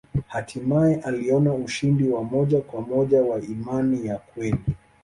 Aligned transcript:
Hatimaye 0.33 0.95
aliona 1.01 1.53
ushindi 1.53 2.09
wa 2.09 2.23
moja 2.23 2.61
kwa 2.61 2.81
moja 2.81 3.21
wa 3.21 3.41
imani 3.41 4.07
ya 4.07 4.17
kweli. 4.17 4.63